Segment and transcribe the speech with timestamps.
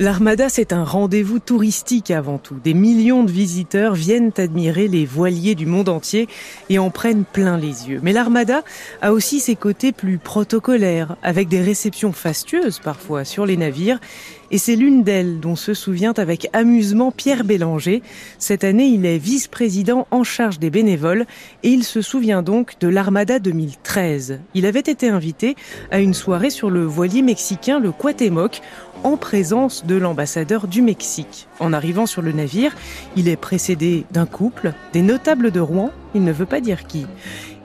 [0.00, 2.56] L'Armada, c'est un rendez-vous touristique avant tout.
[2.64, 6.26] Des millions de visiteurs viennent admirer les voiliers du monde entier
[6.68, 8.00] et en prennent plein les yeux.
[8.02, 8.64] Mais l'Armada
[9.02, 14.00] a aussi ses côtés plus protocolaires, avec des réceptions fastueuses parfois sur les navires.
[14.50, 18.02] Et c'est l'une d'elles dont se souvient avec amusement Pierre Bélanger.
[18.40, 21.24] Cette année, il est vice-président en charge des bénévoles
[21.62, 24.40] et il se souvient donc de l'Armada 2013.
[24.54, 25.54] Il avait été invité
[25.92, 28.60] à une soirée sur le voilier mexicain, le Cuauhtémoc,
[29.04, 31.48] en présence de l'ambassadeur du Mexique.
[31.60, 32.74] En arrivant sur le navire,
[33.16, 37.06] il est précédé d'un couple, des notables de Rouen, il ne veut pas dire qui.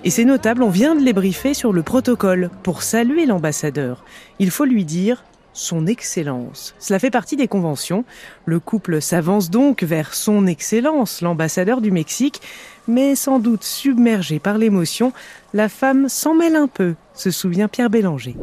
[0.04, 4.06] Et ces notables, on vient de les briefer sur le protocole pour saluer l'ambassadeur.
[4.40, 5.24] Il faut lui dire
[5.54, 6.76] son Excellence.
[6.80, 8.06] Cela fait partie des conventions.
[8.46, 12.42] Le couple s'avance donc vers Son Excellence, l'ambassadeur du Mexique,
[12.88, 15.14] mais sans doute submergé par l'émotion,
[15.54, 18.36] la femme s'en mêle un peu, se souvient Pierre Bélanger.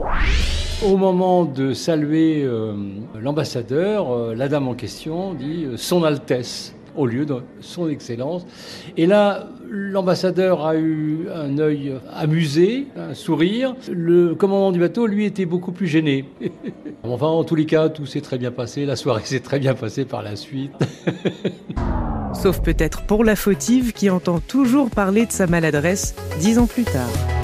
[0.85, 2.75] Au moment de saluer euh,
[3.19, 8.47] l'ambassadeur, euh, la dame en question dit euh, Son Altesse au lieu de Son Excellence.
[8.97, 13.75] Et là, l'ambassadeur a eu un œil amusé, un sourire.
[13.91, 16.25] Le commandant du bateau, lui, était beaucoup plus gêné.
[17.03, 18.87] enfin, en tous les cas, tout s'est très bien passé.
[18.87, 20.73] La soirée s'est très bien passée par la suite.
[22.35, 26.85] Sauf peut-être pour la fautive qui entend toujours parler de sa maladresse dix ans plus
[26.85, 27.36] tard.